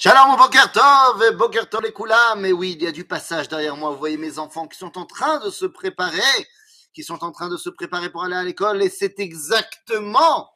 Shalom, 0.00 0.36
Boker 0.36 0.70
Tov, 0.70 1.24
et 1.24 1.34
Boker 1.34 1.68
Tov 1.68 1.82
les 1.82 1.92
Koulam. 1.92 2.38
Mais 2.38 2.52
oui, 2.52 2.76
il 2.78 2.84
y 2.84 2.86
a 2.86 2.92
du 2.92 3.04
passage 3.04 3.48
derrière 3.48 3.76
moi. 3.76 3.90
Vous 3.90 3.98
voyez 3.98 4.16
mes 4.16 4.38
enfants 4.38 4.68
qui 4.68 4.78
sont 4.78 4.96
en 4.96 5.04
train 5.04 5.40
de 5.40 5.50
se 5.50 5.66
préparer, 5.66 6.20
qui 6.94 7.02
sont 7.02 7.24
en 7.24 7.32
train 7.32 7.48
de 7.48 7.56
se 7.56 7.68
préparer 7.68 8.08
pour 8.08 8.22
aller 8.22 8.36
à 8.36 8.44
l'école. 8.44 8.80
Et 8.80 8.90
c'est 8.90 9.18
exactement 9.18 10.52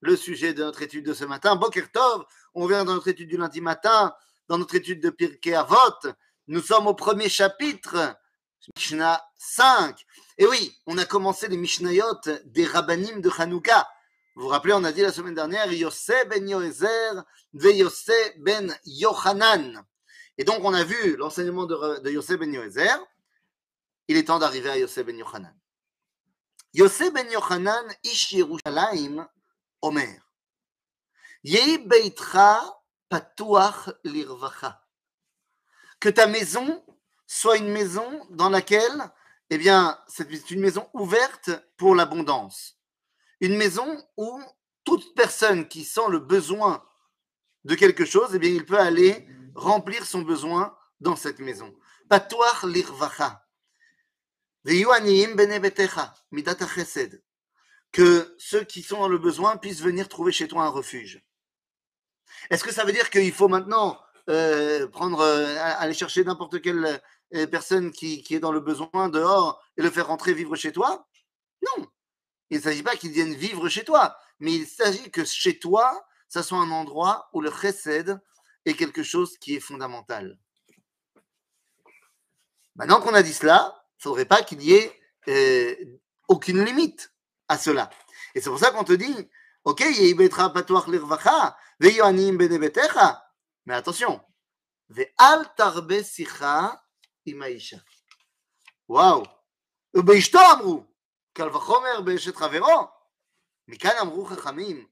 le 0.00 0.14
sujet 0.14 0.52
de 0.52 0.62
notre 0.62 0.82
étude 0.82 1.06
de 1.06 1.14
ce 1.14 1.24
matin. 1.24 1.56
Boker 1.56 1.90
Tov, 1.90 2.26
on 2.52 2.66
vient 2.66 2.84
dans 2.84 2.92
notre 2.92 3.08
étude 3.08 3.30
du 3.30 3.38
lundi 3.38 3.62
matin, 3.62 4.14
dans 4.48 4.58
notre 4.58 4.74
étude 4.74 5.00
de 5.00 5.08
Pirkei 5.08 5.54
Avot. 5.54 6.12
Nous 6.48 6.60
sommes 6.60 6.86
au 6.86 6.92
premier 6.92 7.30
chapitre, 7.30 8.14
Mishnah 8.76 9.22
5. 9.38 10.04
Et 10.36 10.46
oui, 10.46 10.76
on 10.86 10.98
a 10.98 11.06
commencé 11.06 11.48
les 11.48 11.56
Mishnayot 11.56 12.20
des 12.44 12.66
Rabbanim 12.66 13.22
de 13.22 13.30
Hanouka. 13.38 13.88
Vous 14.34 14.44
vous 14.44 14.48
rappelez, 14.48 14.72
on 14.72 14.82
a 14.84 14.92
dit 14.92 15.02
la 15.02 15.12
semaine 15.12 15.34
dernière, 15.34 15.70
Yosef 15.70 16.26
ben 16.28 16.48
Yoézer, 16.48 17.22
Yosef 17.52 18.38
ben 18.38 18.74
Yohanan. 18.86 19.84
Et 20.38 20.44
donc, 20.44 20.64
on 20.64 20.72
a 20.72 20.84
vu 20.84 21.16
l'enseignement 21.16 21.66
de, 21.66 22.00
de 22.00 22.10
Yosef 22.10 22.38
ben 22.38 22.50
Yoézer. 22.50 22.98
Il 24.08 24.16
est 24.16 24.24
temps 24.24 24.38
d'arriver 24.38 24.70
à 24.70 24.78
Yosef 24.78 25.04
ben 25.04 25.18
Yohanan. 25.18 25.54
Yosef 26.72 27.12
ben 27.12 27.30
Yohanan, 27.30 27.84
Ish 28.04 28.32
Yerushalayim, 28.32 29.28
Omer. 29.82 30.18
Beitra 31.44 32.82
patuach 33.10 33.90
lirvacha. 34.02 34.82
Que 36.00 36.08
ta 36.08 36.26
maison 36.26 36.82
soit 37.26 37.58
une 37.58 37.68
maison 37.68 38.26
dans 38.30 38.48
laquelle, 38.48 39.10
eh 39.50 39.58
bien, 39.58 39.98
c'est 40.08 40.50
une 40.50 40.60
maison 40.60 40.88
ouverte 40.94 41.50
pour 41.76 41.94
l'abondance 41.94 42.81
une 43.42 43.56
maison 43.56 43.98
où 44.16 44.40
toute 44.84 45.14
personne 45.14 45.68
qui 45.68 45.84
sent 45.84 46.08
le 46.08 46.20
besoin 46.20 46.82
de 47.64 47.74
quelque 47.74 48.04
chose, 48.04 48.30
eh 48.34 48.38
bien, 48.38 48.50
il 48.50 48.64
peut 48.64 48.78
aller 48.78 49.26
remplir 49.54 50.06
son 50.06 50.22
besoin 50.22 50.76
dans 51.00 51.16
cette 51.16 51.40
maison. 51.40 51.74
Patoir 52.08 52.66
lirvacha. 52.66 53.44
Que 57.92 58.34
ceux 58.38 58.64
qui 58.64 58.82
sont 58.82 59.00
dans 59.00 59.08
le 59.08 59.18
besoin 59.18 59.56
puissent 59.56 59.82
venir 59.82 60.08
trouver 60.08 60.30
chez 60.30 60.46
toi 60.46 60.62
un 60.62 60.68
refuge. 60.68 61.24
Est-ce 62.48 62.62
que 62.62 62.72
ça 62.72 62.84
veut 62.84 62.92
dire 62.92 63.10
qu'il 63.10 63.32
faut 63.32 63.48
maintenant 63.48 64.00
euh, 64.30 64.86
prendre, 64.86 65.18
euh, 65.20 65.56
aller 65.58 65.94
chercher 65.94 66.22
n'importe 66.22 66.62
quelle 66.62 67.00
euh, 67.34 67.46
personne 67.48 67.90
qui, 67.90 68.22
qui 68.22 68.36
est 68.36 68.40
dans 68.40 68.52
le 68.52 68.60
besoin 68.60 69.08
dehors 69.08 69.60
et 69.76 69.82
le 69.82 69.90
faire 69.90 70.06
rentrer 70.06 70.32
vivre 70.32 70.54
chez 70.54 70.70
toi? 70.70 71.08
Non. 71.76 71.86
Il 72.52 72.58
ne 72.58 72.62
s'agit 72.62 72.82
pas 72.82 72.96
qu'ils 72.96 73.12
viennent 73.12 73.32
vivre 73.32 73.66
chez 73.70 73.82
toi, 73.82 74.14
mais 74.38 74.52
il 74.52 74.66
s'agit 74.66 75.10
que 75.10 75.24
chez 75.24 75.58
toi, 75.58 76.04
ça 76.28 76.42
soit 76.42 76.58
un 76.58 76.70
endroit 76.70 77.30
où 77.32 77.40
le 77.40 77.50
chesed 77.50 78.20
est 78.66 78.74
quelque 78.74 79.02
chose 79.02 79.38
qui 79.38 79.54
est 79.54 79.60
fondamental. 79.60 80.38
Maintenant 82.76 83.00
qu'on 83.00 83.14
a 83.14 83.22
dit 83.22 83.32
cela, 83.32 83.74
il 83.78 84.00
ne 84.00 84.02
faudrait 84.02 84.26
pas 84.26 84.42
qu'il 84.42 84.62
y 84.62 84.74
ait 84.74 85.00
euh, 85.28 85.98
aucune 86.28 86.62
limite 86.62 87.14
à 87.48 87.56
cela. 87.56 87.88
Et 88.34 88.42
c'est 88.42 88.50
pour 88.50 88.58
ça 88.58 88.70
qu'on 88.70 88.84
te 88.84 88.92
dit, 88.92 89.30
ok, 89.64 89.82
mais 93.64 93.74
attention, 93.74 94.20
ve'al. 94.90 95.50
Waouh! 98.88 99.22
ובאשתו 101.39 101.43
אמרו, 101.43 101.51
קל 101.51 101.55
וחומר 101.55 102.01
באשת 102.01 102.35
חברו. 102.35 102.87
מכאן 103.67 103.97
אמרו 104.01 104.25
חכמים, 104.25 104.87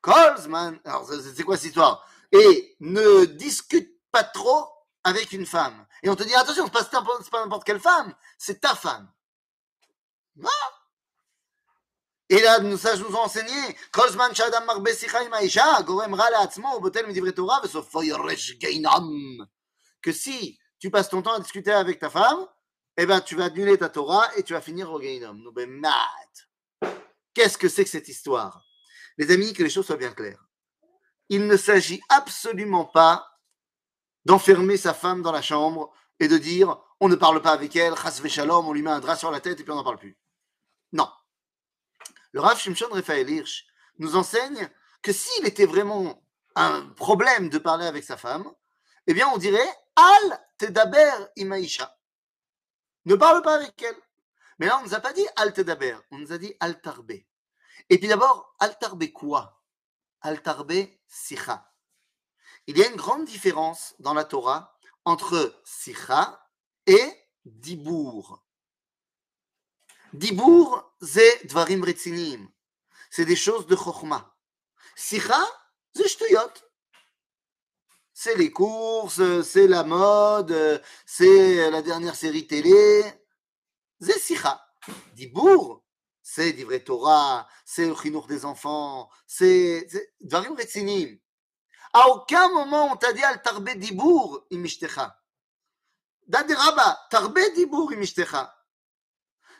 כל 0.00 0.36
זמן, 0.36 0.76
alors 0.84 1.08
c'est 1.36 1.42
quoi 1.42 1.56
cette 1.56 1.66
histoire 1.66 2.06
Et 2.32 2.76
ne 2.80 3.24
discute 3.24 3.90
pas 4.12 4.24
trop 4.24 4.68
avec 5.04 5.32
une 5.32 5.46
femme. 5.46 5.86
Et 6.02 6.08
on 6.08 6.16
te 6.16 6.22
dit, 6.22 6.34
attention, 6.34 6.66
c'est 6.66 6.90
pas, 6.90 7.02
pas 7.30 7.42
n'importe 7.42 7.64
quelle 7.64 7.80
femme, 7.80 8.14
c'est 8.38 8.60
ta 8.60 8.74
femme. 8.74 9.10
Non 10.36 10.50
et 12.32 12.40
là, 12.42 12.60
nous, 12.60 12.78
ça, 12.78 12.96
nous 12.96 13.12
ont 13.16 13.24
enseigné, 13.24 13.76
כל 13.90 14.08
זמן 14.10 14.34
שאדם 14.34 14.66
מרבה 14.66 14.94
שיחה 14.94 15.20
עם 15.20 15.34
האישה, 15.34 15.80
גורם 15.84 16.14
רע 16.14 16.30
לעצמו, 16.30 16.68
הוא 16.68 16.82
בוטל 16.82 17.06
מדברי 17.06 17.32
תורה, 17.32 17.58
וסופו 17.64 18.02
יורש 18.02 18.50
גיהינום. 18.50 19.38
Que 20.00 20.12
si 20.12 20.56
tu 20.78 20.90
passes 20.90 21.08
ton 21.08 21.22
temps 21.22 21.34
à 21.34 21.40
discuter 21.40 21.72
avec 21.72 21.98
ta 21.98 22.08
femme, 22.08 22.46
eh 22.97 23.05
ben, 23.05 23.21
tu 23.21 23.35
vas 23.35 23.45
annuler 23.45 23.77
ta 23.77 23.89
Torah 23.89 24.29
et 24.37 24.43
tu 24.43 24.53
vas 24.53 24.61
finir 24.61 24.91
au 24.91 24.99
Gainom. 24.99 25.37
Qu'est-ce 27.33 27.57
que 27.57 27.67
c'est 27.67 27.83
que 27.83 27.89
cette 27.89 28.07
histoire? 28.07 28.63
Les 29.17 29.31
amis, 29.31 29.53
que 29.53 29.63
les 29.63 29.69
choses 29.69 29.85
soient 29.85 29.97
bien 29.97 30.11
claires. 30.11 30.45
Il 31.29 31.47
ne 31.47 31.57
s'agit 31.57 32.01
absolument 32.09 32.85
pas 32.85 33.27
d'enfermer 34.25 34.77
sa 34.77 34.93
femme 34.93 35.21
dans 35.21 35.31
la 35.31 35.41
chambre 35.41 35.91
et 36.19 36.27
de 36.27 36.37
dire 36.37 36.77
on 36.99 37.09
ne 37.09 37.15
parle 37.15 37.41
pas 37.41 37.51
avec 37.51 37.75
elle, 37.75 37.95
chas 37.95 38.21
shalom, 38.27 38.67
on 38.67 38.73
lui 38.73 38.81
met 38.81 38.91
un 38.91 38.99
drap 38.99 39.17
sur 39.17 39.31
la 39.31 39.41
tête 39.41 39.59
et 39.59 39.63
puis 39.63 39.71
on 39.71 39.75
n'en 39.75 39.83
parle 39.83 39.97
plus. 39.97 40.17
Non. 40.93 41.09
Le 42.31 42.39
Rav 42.39 42.57
Shimshon 42.59 42.87
Raphaël 42.91 43.29
Hirsch 43.29 43.65
nous 43.99 44.15
enseigne 44.15 44.69
que 45.01 45.11
s'il 45.11 45.45
était 45.45 45.65
vraiment 45.65 46.23
un 46.55 46.87
problème 46.95 47.49
de 47.49 47.57
parler 47.57 47.85
avec 47.85 48.03
sa 48.03 48.17
femme, 48.17 48.49
eh 49.07 49.13
bien 49.13 49.27
on 49.33 49.37
dirait 49.37 49.69
Al 49.95 50.39
tedaber 50.57 51.11
imaisha. 51.35 51.94
Ne 53.05 53.15
parle 53.15 53.41
pas 53.41 53.55
avec 53.55 53.81
elle. 53.81 53.95
Mais 54.59 54.67
là, 54.67 54.77
on 54.77 54.81
ne 54.81 54.87
nous 54.87 54.95
a 54.95 54.99
pas 54.99 55.13
dit 55.13 55.25
Al-Tedaber, 55.35 55.97
on 56.11 56.17
nous 56.17 56.31
a 56.31 56.37
dit 56.37 56.55
Al-Tarbe. 56.59 57.11
Et 57.89 57.99
puis 57.99 58.07
d'abord, 58.07 58.55
Al-Tarbe 58.59 59.11
quoi? 59.11 59.61
Al-Tarbe 60.21 60.87
Sicha. 61.07 61.71
Il 62.67 62.77
y 62.77 62.83
a 62.83 62.87
une 62.87 62.95
grande 62.95 63.25
différence 63.25 63.95
dans 63.99 64.13
la 64.13 64.23
Torah 64.23 64.75
entre 65.03 65.61
Sicha 65.63 66.49
et 66.87 67.13
Dibour. 67.43 68.43
Dibour, 70.13 70.95
c'est 71.01 71.45
Dvarim 71.45 71.83
Retzinim. 71.83 72.49
C'est 73.11 73.25
des 73.25 73.35
choses 73.35 73.67
de 73.67 73.75
Chokhmah. 73.75 74.35
Sicha, 74.95 75.39
c'est 75.93 76.07
Shtuyot 76.07 76.53
c'est 78.17 78.35
les 78.35 78.49
courses, 78.49 79.41
c'est 79.43 79.67
la 79.67 79.83
mode, 79.83 80.81
c'est 81.05 81.69
la 81.69 81.81
dernière 81.81 82.15
série 82.15 82.47
télé. 82.47 83.03
C'est 83.99 84.17
Sicha. 84.17 84.65
Dibour, 85.13 85.83
c'est 86.21 86.53
Divrei 86.53 86.81
Torah, 86.81 87.45
c'est 87.65 87.87
le 87.87 87.95
chinour 87.95 88.25
des 88.27 88.45
enfants, 88.45 89.09
c'est 89.27 89.87
Dvarim 90.21 90.55
Retzinim. 90.55 91.19
À 91.91 92.07
aucun 92.07 92.49
moment 92.49 92.93
on 92.93 92.95
t'a 92.95 93.11
dit 93.11 93.23
al 93.23 93.41
tarbe 93.41 93.69
dibour 93.71 94.45
imishdecha. 94.49 95.21
Daderaba, 96.27 97.07
tarbe 97.09 97.39
dibour 97.55 97.91
imishdecha. 97.93 98.55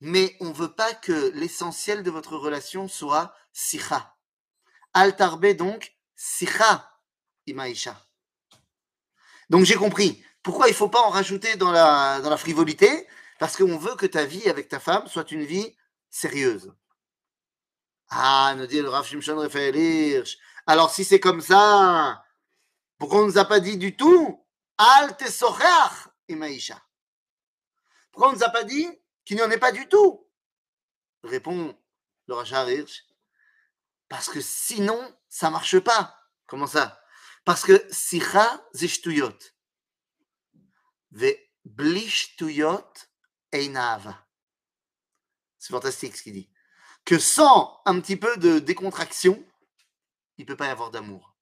Mais 0.00 0.36
on 0.40 0.50
ne 0.50 0.54
veut 0.54 0.74
pas 0.74 0.94
que 0.94 1.32
l'essentiel 1.34 2.04
de 2.04 2.10
votre 2.12 2.36
relation 2.36 2.86
soit 2.86 3.34
sicha. 3.52 4.16
Al 4.94 5.16
tarbe 5.16 5.46
donc 5.56 5.96
sicha 6.14 6.88
imaisha. 7.46 8.05
Donc 9.50 9.64
j'ai 9.64 9.74
compris. 9.74 10.24
Pourquoi 10.42 10.68
il 10.68 10.72
ne 10.72 10.76
faut 10.76 10.88
pas 10.88 11.00
en 11.00 11.10
rajouter 11.10 11.56
dans 11.56 11.72
la, 11.72 12.20
dans 12.20 12.30
la 12.30 12.36
frivolité? 12.36 13.08
Parce 13.38 13.56
qu'on 13.56 13.76
veut 13.76 13.96
que 13.96 14.06
ta 14.06 14.24
vie 14.24 14.48
avec 14.48 14.68
ta 14.68 14.80
femme 14.80 15.06
soit 15.08 15.30
une 15.30 15.44
vie 15.44 15.76
sérieuse. 16.10 16.72
Ah, 18.08 18.54
nous 18.56 18.66
dit 18.66 18.80
le 18.80 18.88
Rav 18.88 19.04
Shimshon 19.06 19.36
Raphaël 19.36 19.76
Hirsch. 19.76 20.38
Alors 20.66 20.90
si 20.90 21.04
c'est 21.04 21.20
comme 21.20 21.40
ça, 21.40 22.24
pourquoi 22.98 23.18
on 23.18 23.22
ne 23.22 23.26
nous 23.28 23.38
a 23.38 23.44
pas 23.44 23.60
dit 23.60 23.76
du 23.76 23.96
tout 23.96 24.44
Al 24.78 25.16
tesoreach 25.16 26.08
imaisha 26.28 26.80
Pourquoi 28.12 28.28
on 28.28 28.32
ne 28.32 28.38
nous 28.38 28.44
a 28.44 28.50
pas 28.50 28.64
dit 28.64 28.88
qu'il 29.24 29.36
n'y 29.36 29.42
en 29.42 29.50
ait 29.50 29.58
pas 29.58 29.72
du 29.72 29.88
tout? 29.88 30.26
Répond 31.22 31.76
le 32.28 32.34
Rav 32.34 32.70
Hirsch. 32.70 33.04
Parce 34.08 34.28
que 34.28 34.40
sinon, 34.40 35.14
ça 35.28 35.50
marche 35.50 35.78
pas. 35.80 36.16
Comment 36.46 36.66
ça? 36.66 37.00
Parce 37.46 37.62
que 37.62 37.86
sicha 37.92 38.60
zishtuyot. 38.74 39.38
Ve 41.12 41.32
blishtuyot 41.64 42.92
einava. 43.52 44.26
C'est 45.56 45.72
fantastique 45.72 46.16
ce 46.16 46.24
qu'il 46.24 46.32
dit. 46.32 46.50
Que 47.04 47.20
sans 47.20 47.80
un 47.86 48.00
petit 48.00 48.16
peu 48.16 48.36
de 48.38 48.58
décontraction, 48.58 49.42
il 50.38 50.42
ne 50.42 50.46
peut 50.48 50.56
pas 50.56 50.66
y 50.66 50.70
avoir 50.70 50.90
d'amour. 50.90 51.36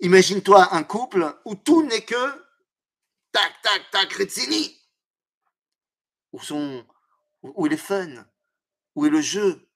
Imagine-toi 0.00 0.74
un 0.74 0.82
couple 0.82 1.40
où 1.44 1.54
tout 1.54 1.84
n'est 1.84 2.04
que 2.04 2.50
tac, 3.30 3.62
tac, 3.62 3.90
tac, 3.92 4.12
retzini. 4.12 4.76
Où, 6.32 6.40
sont, 6.40 6.84
où 7.42 7.66
est 7.66 7.70
le 7.70 7.76
fun, 7.76 8.26
où 8.96 9.06
est 9.06 9.10
le 9.10 9.20
jeu, 9.20 9.70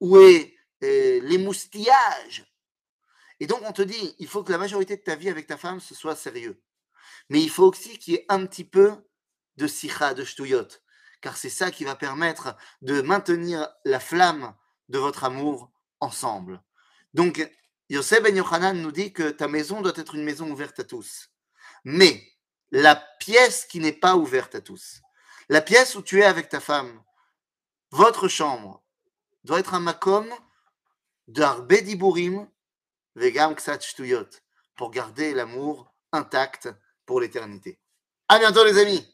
où 0.00 0.18
est 0.18 0.54
euh, 0.82 1.20
l'émoustillage, 1.22 2.44
et 3.40 3.46
donc, 3.46 3.60
on 3.64 3.72
te 3.72 3.82
dit, 3.82 4.14
il 4.18 4.28
faut 4.28 4.42
que 4.42 4.52
la 4.52 4.58
majorité 4.58 4.96
de 4.96 5.02
ta 5.02 5.14
vie 5.14 5.28
avec 5.28 5.46
ta 5.46 5.56
femme, 5.56 5.80
ce 5.80 5.94
soit 5.94 6.16
sérieux. 6.16 6.62
Mais 7.28 7.42
il 7.42 7.50
faut 7.50 7.64
aussi 7.64 7.98
qu'il 7.98 8.14
y 8.14 8.16
ait 8.16 8.26
un 8.28 8.46
petit 8.46 8.64
peu 8.64 8.94
de 9.56 9.66
sikha, 9.66 10.14
de 10.14 10.24
shtuyot. 10.24 10.68
Car 11.20 11.36
c'est 11.36 11.50
ça 11.50 11.70
qui 11.70 11.84
va 11.84 11.96
permettre 11.96 12.56
de 12.82 13.00
maintenir 13.02 13.68
la 13.84 14.00
flamme 14.00 14.54
de 14.88 14.98
votre 14.98 15.24
amour 15.24 15.70
ensemble. 16.00 16.62
Donc, 17.14 17.46
Yosef 17.88 18.22
Ben 18.22 18.36
Yochanan 18.36 18.80
nous 18.80 18.92
dit 18.92 19.12
que 19.12 19.30
ta 19.30 19.48
maison 19.48 19.80
doit 19.80 19.92
être 19.96 20.14
une 20.14 20.24
maison 20.24 20.50
ouverte 20.50 20.80
à 20.80 20.84
tous. 20.84 21.30
Mais 21.84 22.22
la 22.70 22.96
pièce 22.96 23.64
qui 23.64 23.80
n'est 23.80 23.92
pas 23.92 24.16
ouverte 24.16 24.54
à 24.54 24.60
tous, 24.60 25.00
la 25.48 25.60
pièce 25.60 25.94
où 25.94 26.02
tu 26.02 26.20
es 26.20 26.24
avec 26.24 26.48
ta 26.48 26.60
femme, 26.60 27.02
votre 27.90 28.28
chambre, 28.28 28.82
doit 29.44 29.60
être 29.60 29.74
un 29.74 29.80
makom 29.80 30.28
d'arbe 31.28 31.72
diburim 31.74 32.48
vegam 33.16 33.54
ksat 33.54 33.82
shtuyot 33.82 34.28
pour 34.76 34.90
garder 34.90 35.34
l'amour 35.34 35.92
intact 36.12 36.68
pour 37.06 37.20
l'éternité. 37.20 37.80
À 38.28 38.38
bientôt 38.38 38.64
les 38.64 38.78
amis 38.78 39.10